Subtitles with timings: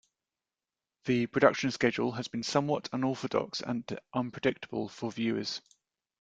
[1.05, 3.83] The production schedule has been somewhat unorthodox and
[4.15, 5.61] unpredictable for viewers.